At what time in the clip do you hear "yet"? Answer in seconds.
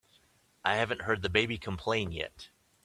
2.11-2.49